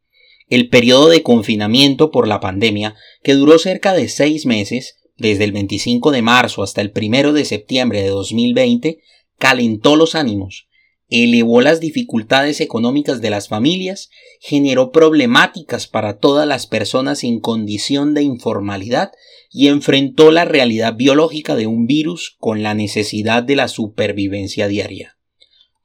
El 0.49 0.71
periodo 0.71 1.11
de 1.11 1.23
confinamiento 1.23 2.11
por 2.11 2.27
la 2.27 2.41
pandemia, 2.41 2.95
que 3.23 3.35
duró 3.35 3.59
cerca 3.59 3.93
de 3.93 4.09
seis 4.09 4.47
meses, 4.47 4.97
desde 5.19 5.45
el 5.45 5.53
25 5.53 6.13
de 6.13 6.23
marzo 6.23 6.63
hasta 6.63 6.81
el 6.81 6.95
1 6.97 7.35
de 7.35 7.45
septiembre 7.45 8.01
de 8.01 8.09
2020, 8.09 9.01
calentó 9.37 9.97
los 9.97 10.15
ánimos 10.15 10.68
elevó 11.09 11.61
las 11.61 11.81
dificultades 11.81 12.61
económicas 12.61 13.21
de 13.21 13.31
las 13.31 13.49
familias, 13.49 14.11
generó 14.41 14.93
problemáticas 14.93 15.87
para 15.87 16.19
todas 16.19 16.47
las 16.47 16.67
personas 16.67 17.25
en 17.25 17.41
condición 17.41 18.15
de 18.15 18.23
informalidad 18.23 19.13
y 19.51 19.69
enfrentó 19.69 20.31
la 20.31 20.45
realidad 20.45 20.95
biológica 20.97 21.57
de 21.57 21.67
un 21.67 21.87
virus 21.87 22.37
con 22.39 22.63
la 22.63 22.75
necesidad 22.75 23.43
de 23.43 23.57
la 23.57 23.69
supervivencia 23.69 24.69
diaria. 24.69 25.17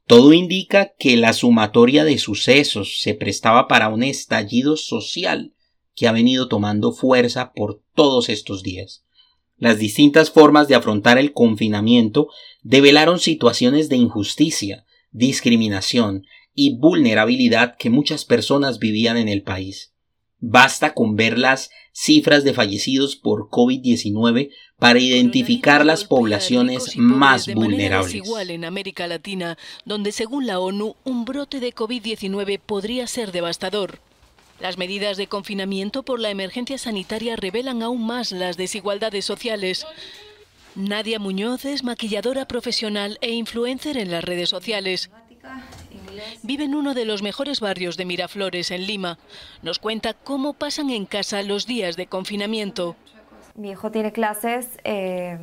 Todo 0.06 0.34
indica 0.34 0.92
que 0.98 1.16
la 1.16 1.32
sumatoria 1.32 2.04
de 2.04 2.18
sucesos 2.18 3.00
se 3.00 3.14
prestaba 3.14 3.68
para 3.68 3.88
un 3.88 4.02
estallido 4.02 4.76
social 4.76 5.54
que 5.94 6.06
ha 6.06 6.12
venido 6.12 6.48
tomando 6.48 6.92
fuerza 6.92 7.52
por 7.54 7.82
todos 7.94 8.28
estos 8.28 8.62
días. 8.62 9.04
Las 9.56 9.78
distintas 9.78 10.30
formas 10.30 10.68
de 10.68 10.74
afrontar 10.74 11.16
el 11.16 11.32
confinamiento 11.32 12.28
develaron 12.62 13.18
situaciones 13.18 13.88
de 13.88 13.96
injusticia, 13.96 14.84
discriminación 15.14 16.26
y 16.54 16.76
vulnerabilidad 16.76 17.76
que 17.78 17.88
muchas 17.88 18.26
personas 18.26 18.78
vivían 18.78 19.16
en 19.16 19.28
el 19.28 19.42
país. 19.42 19.94
Basta 20.40 20.92
con 20.92 21.16
ver 21.16 21.38
las 21.38 21.70
cifras 21.92 22.44
de 22.44 22.52
fallecidos 22.52 23.16
por 23.16 23.48
COVID-19 23.48 24.50
para 24.78 24.98
identificar 24.98 25.86
las 25.86 26.04
poblaciones 26.04 26.96
más 26.96 27.46
vulnerables. 27.54 28.14
igual 28.14 28.50
en 28.50 28.64
América 28.64 29.06
Latina, 29.06 29.56
donde 29.86 30.12
según 30.12 30.46
la 30.46 30.58
ONU 30.58 30.96
un 31.04 31.24
brote 31.24 31.60
de 31.60 31.72
COVID-19 31.74 32.58
podría 32.58 33.06
ser 33.06 33.32
devastador. 33.32 34.00
Las 34.60 34.76
medidas 34.76 35.16
de 35.16 35.28
confinamiento 35.28 36.02
por 36.02 36.20
la 36.20 36.30
emergencia 36.30 36.78
sanitaria 36.78 37.36
revelan 37.36 37.82
aún 37.82 38.04
más 38.04 38.32
las 38.32 38.56
desigualdades 38.56 39.24
sociales. 39.24 39.86
Nadia 40.76 41.20
Muñoz 41.20 41.64
es 41.64 41.84
maquilladora 41.84 42.46
profesional 42.46 43.16
e 43.20 43.30
influencer 43.32 43.96
en 43.96 44.10
las 44.10 44.24
redes 44.24 44.48
sociales. 44.48 45.08
Vive 46.42 46.64
en 46.64 46.74
uno 46.74 46.94
de 46.94 47.04
los 47.04 47.22
mejores 47.22 47.60
barrios 47.60 47.96
de 47.96 48.04
Miraflores, 48.04 48.72
en 48.72 48.86
Lima. 48.86 49.18
Nos 49.62 49.78
cuenta 49.78 50.14
cómo 50.14 50.54
pasan 50.54 50.90
en 50.90 51.06
casa 51.06 51.42
los 51.42 51.66
días 51.66 51.96
de 51.96 52.06
confinamiento. 52.06 52.96
Mi 53.54 53.70
hijo 53.70 53.92
tiene 53.92 54.10
clases 54.10 54.66
eh, 54.82 55.38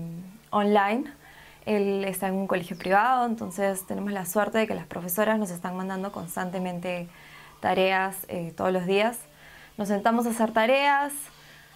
online. 0.49 1.05
Él 1.65 2.03
está 2.03 2.27
en 2.27 2.35
un 2.35 2.47
colegio 2.47 2.77
privado, 2.77 3.25
entonces 3.25 3.85
tenemos 3.85 4.11
la 4.11 4.25
suerte 4.25 4.57
de 4.57 4.67
que 4.67 4.75
las 4.75 4.87
profesoras 4.87 5.39
nos 5.39 5.49
están 5.49 5.77
mandando 5.77 6.11
constantemente 6.11 7.07
tareas 7.61 8.17
eh, 8.27 8.51
todos 8.57 8.73
los 8.73 8.85
días. 8.85 9.17
Nos 9.77 9.87
sentamos 9.87 10.25
a 10.25 10.31
hacer 10.31 10.51
tareas, 10.51 11.13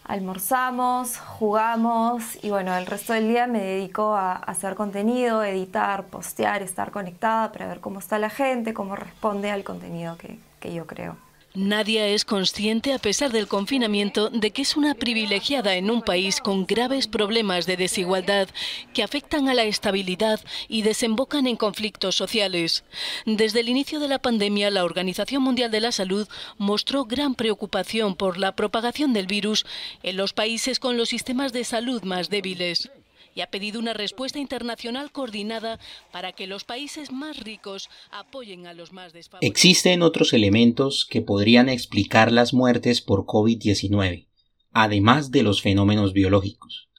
almorzamos, 0.06 1.18
jugamos 1.18 2.44
y 2.44 2.50
bueno, 2.50 2.76
el 2.76 2.86
resto 2.86 3.14
del 3.14 3.28
día 3.28 3.48
me 3.48 3.60
dedico 3.60 4.16
a, 4.16 4.34
hacer 4.34 4.76
contenido, 4.76 5.44
editar, 5.44 6.06
postear, 6.06 6.62
estar 6.62 6.92
conectada 6.92 7.52
para 7.52 7.68
ver 7.68 7.80
cómo 7.80 8.00
está 8.00 8.20
la 8.20 8.30
gente, 8.30 8.74
cómo 8.74 8.96
responde 8.96 9.52
al 9.52 9.64
contenido 9.64 10.18
que, 10.18 10.40
que 10.60 10.74
yo 10.74 10.86
creo. 10.86 11.25
Nadia 11.56 12.08
es 12.08 12.26
consciente, 12.26 12.92
a 12.92 13.00
pesar 13.00 13.32
del 13.32 13.48
confinamiento, 13.48 14.30
de 14.30 14.52
que 14.52 14.62
es 14.62 14.76
una 14.76 14.94
privilegiada 14.94 15.76
en 15.76 15.90
un 15.90 16.02
país 16.02 16.42
con 16.42 16.66
graves 16.66 17.08
problemas 17.08 17.66
de 17.66 17.78
desigualdad 17.78 18.50
que 18.94 19.04
afectan 19.04 19.48
a 19.48 19.54
la 19.54 19.64
estabilidad 19.64 20.42
y 20.68 20.82
desembocan 20.82 21.48
en 21.48 21.56
conflictos 21.56 22.16
sociales. 22.16 22.84
Desde 23.26 23.62
el 23.62 23.70
inicio 23.70 24.00
de 24.00 24.10
la 24.10 24.20
pandemia, 24.20 24.70
la 24.70 24.84
Organización 24.84 25.44
Mundial 25.44 25.72
de 25.72 25.82
la 25.82 25.94
Salud 25.94 26.28
mostró 26.58 27.06
gran 27.06 27.36
preocupación 27.36 28.16
por 28.16 28.38
la 28.38 28.56
propagación 28.56 29.14
del 29.14 29.28
virus 29.28 29.66
en 30.04 30.18
los 30.18 30.34
países 30.34 30.80
con 30.80 30.98
los 30.98 31.10
sistemas 31.10 31.54
de 31.54 31.64
salud 31.64 32.04
más 32.04 32.30
débiles 32.30 32.90
y 33.36 33.42
ha 33.42 33.52
pedido 33.52 33.80
una 33.80 33.94
respuesta 33.94 34.40
internacional 34.40 35.12
coordinada 35.12 35.78
para 36.12 36.32
que 36.32 36.48
los 36.48 36.64
países 36.64 37.12
más 37.12 37.38
ricos 37.38 37.90
apoyen 38.10 38.66
a 38.66 38.74
los 38.74 38.94
más 38.94 39.14
desfavorecidos. 39.14 39.52
Existen 39.52 40.02
otros 40.02 40.34
elementos 40.34 41.06
que 41.08 41.22
podrían 41.22 41.70
explicar 41.70 42.32
las 42.32 42.54
muertes 42.54 43.02
por 43.02 43.26
COVID-19, 43.26 44.28
además 44.72 45.32
de 45.32 45.44
los 45.44 45.62
fenómenos 45.62 46.14
biológicos. 46.14 46.90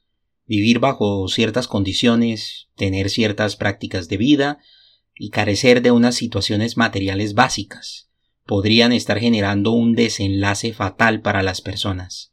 Vivir 0.47 0.79
bajo 0.79 1.27
ciertas 1.29 1.67
condiciones, 1.67 2.69
tener 2.77 3.11
ciertas 3.11 3.57
prácticas 3.57 4.09
de 4.09 4.19
vida 4.19 4.59
y 5.15 5.31
carecer 5.31 5.83
de 5.83 5.91
unas 5.91 6.15
situaciones 6.15 6.77
materiales 6.77 7.35
básicas 7.35 8.07
podrían 8.45 8.93
estar 8.93 9.19
generando 9.19 9.73
un 9.73 9.95
desenlace 9.95 10.73
fatal 10.73 11.21
para 11.21 11.43
las 11.43 11.61
personas. 11.61 12.33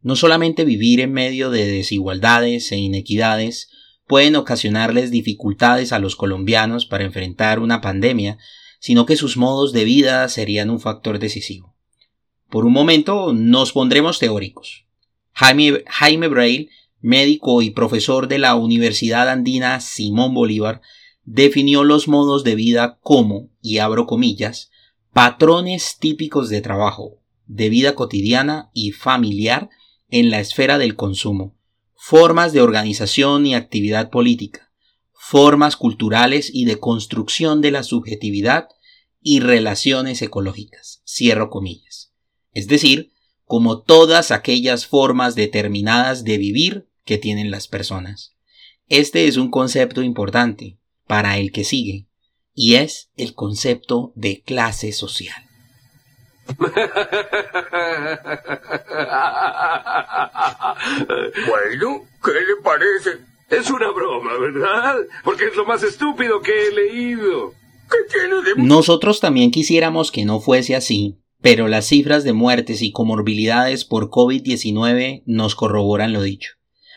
No 0.00 0.16
solamente 0.16 0.64
vivir 0.64 1.00
en 1.00 1.12
medio 1.12 1.50
de 1.50 1.66
desigualdades 1.66 2.70
e 2.72 2.76
inequidades 2.76 3.70
pueden 4.06 4.36
ocasionarles 4.36 5.10
dificultades 5.10 5.92
a 5.92 5.98
los 5.98 6.16
colombianos 6.16 6.86
para 6.86 7.04
enfrentar 7.04 7.58
una 7.58 7.80
pandemia, 7.80 8.38
sino 8.80 9.06
que 9.06 9.16
sus 9.16 9.36
modos 9.36 9.72
de 9.72 9.84
vida 9.84 10.28
serían 10.28 10.70
un 10.70 10.80
factor 10.80 11.18
decisivo. 11.18 11.74
Por 12.48 12.64
un 12.64 12.72
momento 12.72 13.32
nos 13.32 13.72
pondremos 13.72 14.18
teóricos. 14.18 14.86
Jaime, 15.32 15.84
Jaime 15.86 16.28
Braille, 16.28 16.70
médico 17.00 17.60
y 17.60 17.70
profesor 17.70 18.28
de 18.28 18.38
la 18.38 18.54
Universidad 18.54 19.28
Andina 19.28 19.80
Simón 19.80 20.32
Bolívar, 20.32 20.80
definió 21.24 21.84
los 21.84 22.08
modos 22.08 22.44
de 22.44 22.54
vida 22.54 22.98
como, 23.02 23.50
y 23.60 23.78
abro 23.78 24.06
comillas, 24.06 24.70
patrones 25.12 25.98
típicos 26.00 26.48
de 26.48 26.62
trabajo, 26.62 27.20
de 27.46 27.68
vida 27.68 27.94
cotidiana 27.94 28.70
y 28.72 28.92
familiar 28.92 29.68
en 30.10 30.30
la 30.30 30.40
esfera 30.40 30.78
del 30.78 30.96
consumo, 30.96 31.56
formas 31.94 32.52
de 32.52 32.60
organización 32.60 33.46
y 33.46 33.54
actividad 33.54 34.10
política, 34.10 34.70
formas 35.12 35.76
culturales 35.76 36.50
y 36.52 36.64
de 36.64 36.78
construcción 36.78 37.60
de 37.60 37.70
la 37.70 37.82
subjetividad 37.82 38.68
y 39.20 39.40
relaciones 39.40 40.22
ecológicas. 40.22 41.02
Cierro 41.06 41.50
comillas. 41.50 42.12
Es 42.52 42.68
decir, 42.68 43.12
como 43.44 43.80
todas 43.80 44.30
aquellas 44.30 44.86
formas 44.86 45.34
determinadas 45.34 46.24
de 46.24 46.38
vivir 46.38 46.88
que 47.04 47.18
tienen 47.18 47.50
las 47.50 47.66
personas. 47.66 48.36
Este 48.88 49.26
es 49.26 49.36
un 49.36 49.50
concepto 49.50 50.02
importante 50.02 50.78
para 51.06 51.38
el 51.38 51.52
que 51.52 51.64
sigue, 51.64 52.06
y 52.54 52.74
es 52.74 53.10
el 53.16 53.34
concepto 53.34 54.12
de 54.14 54.42
clase 54.42 54.92
social. 54.92 55.47
bueno, 61.48 62.02
¿qué 62.24 62.32
le 62.32 62.56
parece? 62.62 63.18
Es 63.50 63.70
una 63.70 63.90
broma, 63.90 64.38
¿verdad? 64.38 64.96
Porque 65.24 65.46
es 65.46 65.56
lo 65.56 65.64
más 65.64 65.82
estúpido 65.82 66.40
que 66.40 66.68
he 66.68 66.72
leído. 66.72 67.52
¿Qué 67.90 67.96
tiene 68.12 68.42
de... 68.42 68.54
Nosotros 68.62 69.20
también 69.20 69.50
quisiéramos 69.50 70.10
que 70.12 70.24
no 70.24 70.40
fuese 70.40 70.76
así, 70.76 71.18
pero 71.40 71.68
las 71.68 71.86
cifras 71.86 72.24
de 72.24 72.32
muertes 72.32 72.82
y 72.82 72.92
comorbilidades 72.92 73.84
por 73.84 74.10
COVID-19 74.10 75.22
nos 75.26 75.54
corroboran 75.54 76.12
lo 76.12 76.22
dicho. 76.22 76.52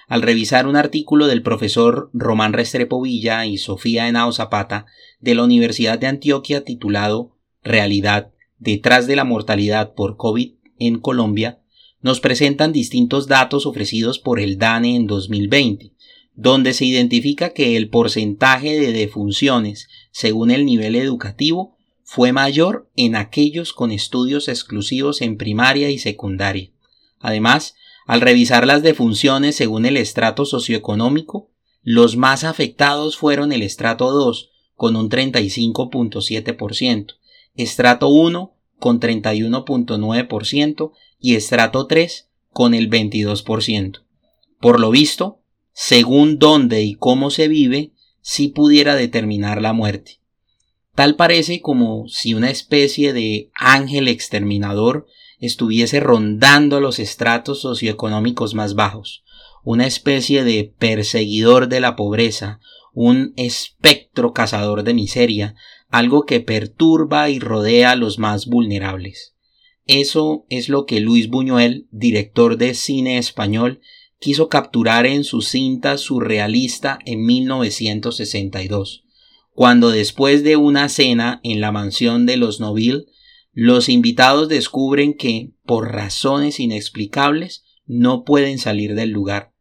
Al 0.07 0.21
revisar 0.21 0.67
un 0.67 0.75
artículo 0.75 1.27
del 1.27 1.41
profesor 1.41 2.09
Román 2.13 2.51
Restrepo 2.51 3.01
Villa 3.01 3.45
y 3.45 3.57
Sofía 3.57 4.07
Henao 4.09 4.33
Zapata 4.33 4.85
de 5.19 5.35
la 5.35 5.43
Universidad 5.43 5.99
de 5.99 6.07
Antioquia 6.07 6.65
titulado 6.65 7.37
Realidad 7.63 8.30
detrás 8.61 9.07
de 9.07 9.17
la 9.17 9.25
mortalidad 9.25 9.95
por 9.95 10.15
COVID 10.15 10.53
en 10.77 10.99
Colombia, 10.99 11.59
nos 12.01 12.19
presentan 12.19 12.71
distintos 12.71 13.27
datos 13.27 13.65
ofrecidos 13.65 14.19
por 14.19 14.39
el 14.39 14.57
DANE 14.57 14.95
en 14.95 15.07
2020, 15.07 15.91
donde 16.35 16.73
se 16.73 16.85
identifica 16.85 17.53
que 17.53 17.75
el 17.75 17.89
porcentaje 17.89 18.79
de 18.79 18.93
defunciones 18.93 19.89
según 20.11 20.51
el 20.51 20.65
nivel 20.65 20.95
educativo 20.95 21.75
fue 22.03 22.31
mayor 22.31 22.89
en 22.95 23.15
aquellos 23.15 23.73
con 23.73 23.91
estudios 23.91 24.47
exclusivos 24.47 25.21
en 25.21 25.37
primaria 25.37 25.89
y 25.89 25.97
secundaria. 25.97 26.69
Además, 27.19 27.75
al 28.05 28.21
revisar 28.21 28.67
las 28.67 28.83
defunciones 28.83 29.55
según 29.55 29.85
el 29.85 29.97
estrato 29.97 30.45
socioeconómico, 30.45 31.49
los 31.81 32.15
más 32.15 32.43
afectados 32.43 33.17
fueron 33.17 33.51
el 33.51 33.63
estrato 33.63 34.11
2, 34.11 34.49
con 34.75 34.95
un 34.95 35.09
35.7%, 35.09 37.15
estrato 37.55 38.09
1 38.09 38.53
con 38.77 38.99
31.9% 38.99 40.91
y 41.19 41.35
estrato 41.35 41.87
3 41.87 42.29
con 42.49 42.73
el 42.73 42.89
22%. 42.89 44.03
Por 44.59 44.79
lo 44.79 44.91
visto, 44.91 45.39
según 45.73 46.39
dónde 46.39 46.83
y 46.83 46.95
cómo 46.95 47.29
se 47.29 47.47
vive, 47.47 47.91
sí 48.21 48.49
pudiera 48.49 48.95
determinar 48.95 49.61
la 49.61 49.73
muerte. 49.73 50.19
Tal 50.95 51.15
parece 51.15 51.61
como 51.61 52.07
si 52.07 52.33
una 52.33 52.49
especie 52.49 53.13
de 53.13 53.49
ángel 53.55 54.07
exterminador 54.07 55.07
estuviese 55.39 55.99
rondando 55.99 56.79
los 56.79 56.99
estratos 56.99 57.61
socioeconómicos 57.61 58.53
más 58.53 58.75
bajos, 58.75 59.23
una 59.63 59.87
especie 59.87 60.43
de 60.43 60.73
perseguidor 60.77 61.67
de 61.67 61.79
la 61.79 61.95
pobreza, 61.95 62.59
un 62.93 63.33
espectro 63.37 64.33
cazador 64.33 64.83
de 64.83 64.93
miseria, 64.93 65.55
algo 65.91 66.25
que 66.25 66.39
perturba 66.39 67.29
y 67.29 67.39
rodea 67.39 67.91
a 67.91 67.95
los 67.95 68.17
más 68.17 68.47
vulnerables. 68.47 69.35
Eso 69.85 70.45
es 70.49 70.69
lo 70.69 70.85
que 70.85 70.99
Luis 70.99 71.29
Buñuel, 71.29 71.87
director 71.91 72.57
de 72.57 72.73
cine 72.73 73.17
español, 73.17 73.81
quiso 74.19 74.49
capturar 74.49 75.05
en 75.05 75.23
su 75.23 75.41
cinta 75.41 75.97
surrealista 75.97 76.99
en 77.05 77.25
1962, 77.25 79.03
cuando 79.53 79.89
después 79.89 80.43
de 80.43 80.55
una 80.55 80.89
cena 80.89 81.41
en 81.43 81.59
la 81.59 81.71
mansión 81.71 82.25
de 82.25 82.37
los 82.37 82.59
Noville, 82.59 83.05
los 83.53 83.89
invitados 83.89 84.47
descubren 84.47 85.13
que, 85.13 85.51
por 85.65 85.91
razones 85.91 86.59
inexplicables, 86.59 87.65
no 87.85 88.23
pueden 88.23 88.59
salir 88.59 88.95
del 88.95 89.09
lugar. 89.09 89.51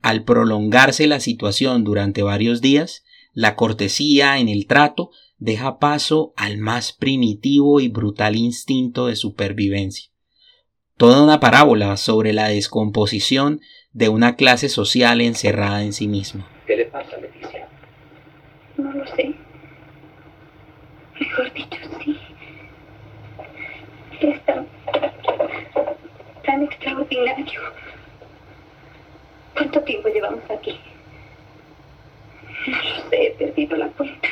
Al 0.00 0.24
prolongarse 0.24 1.06
la 1.06 1.20
situación 1.20 1.84
durante 1.84 2.22
varios 2.22 2.60
días, 2.60 3.03
la 3.34 3.56
cortesía 3.56 4.38
en 4.38 4.48
el 4.48 4.66
trato 4.66 5.10
deja 5.38 5.78
paso 5.78 6.32
al 6.36 6.58
más 6.58 6.92
primitivo 6.92 7.80
y 7.80 7.88
brutal 7.88 8.36
instinto 8.36 9.08
de 9.08 9.16
supervivencia. 9.16 10.10
Toda 10.96 11.22
una 11.22 11.40
parábola 11.40 11.96
sobre 11.96 12.32
la 12.32 12.48
descomposición 12.48 13.60
de 13.92 14.08
una 14.08 14.36
clase 14.36 14.68
social 14.68 15.20
encerrada 15.20 15.82
en 15.82 15.92
sí 15.92 16.06
misma. 16.06 16.48
¿Qué 16.66 16.76
le 16.76 16.86
pasa, 16.86 17.16
Leticia? 17.16 17.68
No 18.76 18.92
lo 18.92 19.06
sé. 19.08 19.34
Mejor 21.18 21.52
dicho, 21.52 21.78
sí. 22.04 22.16
Es 24.20 24.44
tan, 24.44 24.66
tan 26.46 26.62
extraordinario. 26.62 27.60
¿Cuánto 29.54 29.80
tiempo 29.82 30.08
llevamos 30.08 30.42
aquí? 30.48 30.78
He 33.10 33.30
perdido 33.32 33.76
la 33.76 33.88
cuenta. 33.88 34.28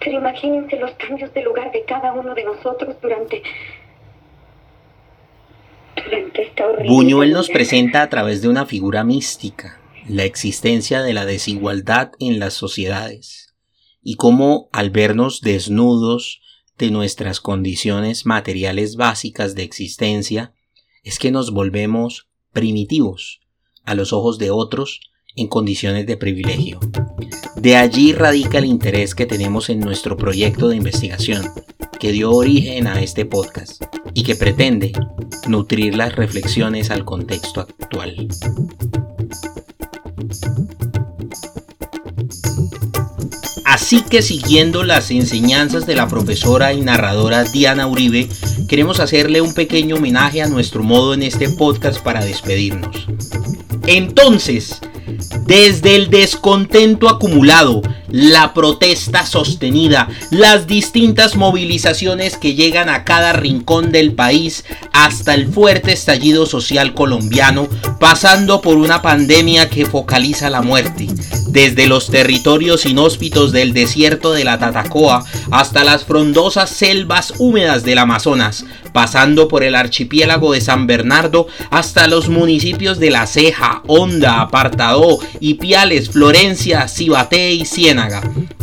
Pero 0.00 0.18
imagínense 0.18 0.76
los 0.78 0.92
cambios 0.92 1.32
de 1.32 1.42
lugar 1.42 1.72
de 1.72 1.84
cada 1.84 2.12
uno 2.12 2.34
de 2.34 2.44
nosotros 2.44 2.96
durante... 3.00 3.42
durante 6.04 6.42
esta 6.42 6.66
horrible... 6.66 6.88
Buñuel 6.88 7.32
nos 7.32 7.48
presenta 7.48 8.02
a 8.02 8.10
través 8.10 8.42
de 8.42 8.48
una 8.48 8.66
figura 8.66 9.02
mística 9.04 9.80
la 10.06 10.24
existencia 10.24 11.02
de 11.02 11.14
la 11.14 11.24
desigualdad 11.24 12.12
en 12.18 12.38
las 12.38 12.52
sociedades 12.52 13.54
y 14.02 14.16
cómo 14.16 14.68
al 14.70 14.90
vernos 14.90 15.40
desnudos 15.40 16.42
de 16.76 16.90
nuestras 16.90 17.40
condiciones 17.40 18.26
materiales 18.26 18.96
básicas 18.96 19.54
de 19.54 19.62
existencia 19.62 20.52
es 21.02 21.18
que 21.18 21.30
nos 21.30 21.52
volvemos 21.52 22.28
primitivos 22.52 23.40
a 23.84 23.94
los 23.94 24.12
ojos 24.12 24.38
de 24.38 24.50
otros 24.50 25.00
en 25.36 25.48
condiciones 25.48 26.06
de 26.06 26.16
privilegio. 26.16 26.80
De 27.56 27.76
allí 27.76 28.12
radica 28.12 28.58
el 28.58 28.66
interés 28.66 29.14
que 29.14 29.26
tenemos 29.26 29.68
en 29.70 29.80
nuestro 29.80 30.16
proyecto 30.16 30.68
de 30.68 30.76
investigación, 30.76 31.44
que 31.98 32.12
dio 32.12 32.32
origen 32.32 32.86
a 32.86 33.00
este 33.00 33.24
podcast 33.24 33.82
y 34.12 34.22
que 34.22 34.36
pretende 34.36 34.92
nutrir 35.48 35.96
las 35.96 36.14
reflexiones 36.14 36.90
al 36.90 37.04
contexto 37.04 37.60
actual. 37.60 38.28
Así 43.64 44.02
que 44.02 44.22
siguiendo 44.22 44.84
las 44.84 45.10
enseñanzas 45.10 45.84
de 45.84 45.96
la 45.96 46.06
profesora 46.06 46.72
y 46.72 46.80
narradora 46.80 47.42
Diana 47.44 47.88
Uribe, 47.88 48.28
queremos 48.68 49.00
hacerle 49.00 49.40
un 49.40 49.52
pequeño 49.52 49.96
homenaje 49.96 50.42
a 50.42 50.48
nuestro 50.48 50.84
modo 50.84 51.12
en 51.12 51.24
este 51.24 51.48
podcast 51.48 52.00
para 52.00 52.24
despedirnos. 52.24 53.08
Entonces, 53.86 54.80
desde 55.46 55.96
el 55.96 56.10
descontento 56.10 57.08
acumulado, 57.08 57.82
la 58.14 58.54
protesta 58.54 59.26
sostenida, 59.26 60.08
las 60.30 60.68
distintas 60.68 61.34
movilizaciones 61.34 62.36
que 62.36 62.54
llegan 62.54 62.88
a 62.88 63.02
cada 63.02 63.32
rincón 63.32 63.90
del 63.90 64.12
país, 64.12 64.64
hasta 64.92 65.34
el 65.34 65.48
fuerte 65.48 65.90
estallido 65.90 66.46
social 66.46 66.94
colombiano, 66.94 67.66
pasando 67.98 68.60
por 68.60 68.76
una 68.76 69.02
pandemia 69.02 69.68
que 69.68 69.84
focaliza 69.84 70.48
la 70.48 70.62
muerte, 70.62 71.08
desde 71.48 71.88
los 71.88 72.06
territorios 72.08 72.86
inhóspitos 72.86 73.50
del 73.50 73.72
desierto 73.72 74.32
de 74.32 74.44
la 74.44 74.60
Tatacoa 74.60 75.24
hasta 75.50 75.82
las 75.82 76.04
frondosas 76.04 76.70
selvas 76.70 77.34
húmedas 77.38 77.82
del 77.82 77.98
Amazonas, 77.98 78.64
pasando 78.92 79.48
por 79.48 79.64
el 79.64 79.74
archipiélago 79.74 80.52
de 80.52 80.60
San 80.60 80.86
Bernardo 80.86 81.48
hasta 81.70 82.06
los 82.06 82.28
municipios 82.28 83.00
de 83.00 83.10
La 83.10 83.26
Ceja, 83.26 83.82
Honda, 83.88 84.40
Apartadó, 84.40 85.18
Ipiales, 85.40 86.10
Florencia, 86.10 86.86
Cibaté 86.86 87.52
y 87.52 87.64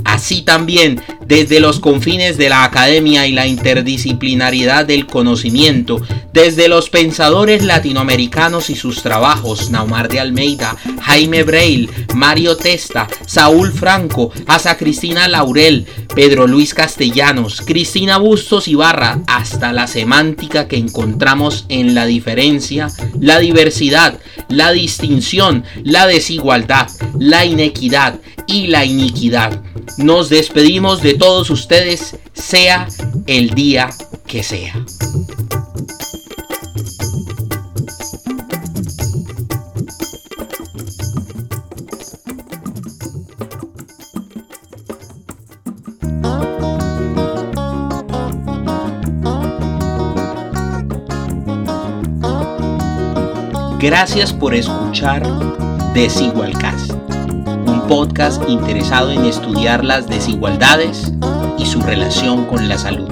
Así 0.03 0.41
también, 0.41 1.01
desde 1.25 1.59
los 1.59 1.79
confines 1.79 2.37
de 2.37 2.49
la 2.49 2.63
academia 2.63 3.27
y 3.27 3.31
la 3.31 3.47
interdisciplinariedad 3.47 4.85
del 4.85 5.07
conocimiento, 5.07 6.01
desde 6.33 6.67
los 6.67 6.89
pensadores 6.89 7.63
latinoamericanos 7.63 8.69
y 8.69 8.75
sus 8.75 9.03
trabajos, 9.03 9.69
Naumar 9.69 10.09
de 10.09 10.19
Almeida, 10.19 10.75
Jaime 11.01 11.43
Breil, 11.43 11.89
Mario 12.15 12.57
Testa, 12.57 13.07
Saúl 13.25 13.71
Franco, 13.71 14.31
Asa 14.47 14.77
Cristina 14.77 15.27
Laurel, 15.27 15.87
Pedro 16.13 16.47
Luis 16.47 16.73
Castellanos, 16.73 17.61
Cristina 17.61 18.17
Bustos 18.17 18.67
Ibarra, 18.67 19.21
hasta 19.27 19.71
la 19.71 19.87
semántica 19.87 20.67
que 20.67 20.77
encontramos 20.77 21.65
en 21.69 21.95
la 21.95 22.05
diferencia, 22.05 22.89
la 23.19 23.39
diversidad, 23.39 24.19
la 24.49 24.71
distinción, 24.71 25.63
la 25.83 26.07
desigualdad, 26.07 26.89
la 27.17 27.45
inequidad 27.45 28.19
y 28.47 28.67
la 28.67 28.85
iniquidad. 28.85 29.61
Nos 29.97 30.29
despedimos 30.29 31.01
de 31.01 31.13
todos 31.15 31.49
ustedes, 31.49 32.17
sea 32.33 32.87
el 33.27 33.51
día 33.51 33.89
que 34.27 34.43
sea. 34.43 34.85
Gracias 53.81 54.31
por 54.31 54.53
escuchar 54.53 55.23
Desigualcast, 55.95 56.90
podcast 57.91 58.47
interesado 58.47 59.11
en 59.11 59.25
estudiar 59.25 59.83
las 59.83 60.07
desigualdades 60.07 61.11
y 61.57 61.65
su 61.65 61.81
relación 61.81 62.45
con 62.45 62.69
la 62.69 62.77
salud. 62.77 63.09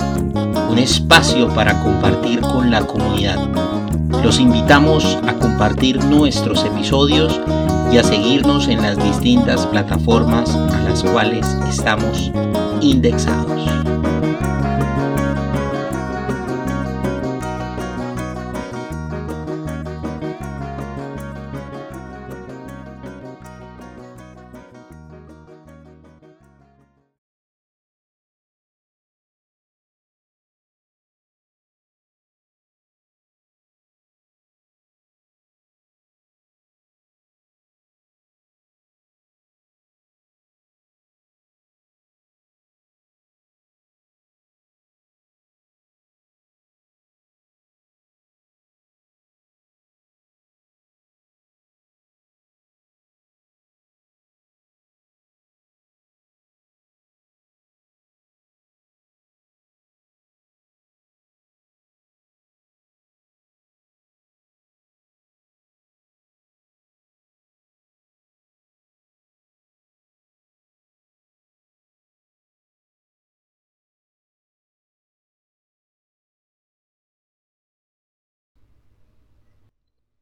Un 0.69 0.79
espacio 0.79 1.53
para 1.53 1.83
compartir 1.83 2.39
con 2.39 2.71
la 2.71 2.87
comunidad. 2.87 3.39
Los 4.23 4.39
invitamos 4.39 5.17
a 5.27 5.33
compartir 5.33 6.01
nuestros 6.05 6.63
episodios 6.63 7.41
y 7.91 7.97
a 7.97 8.05
seguirnos 8.05 8.69
en 8.69 8.81
las 8.81 8.97
distintas 9.03 9.67
plataformas 9.67 10.55
a 10.55 10.79
las 10.83 11.03
cuales 11.03 11.45
estamos 11.67 12.31
indexados. 12.79 13.98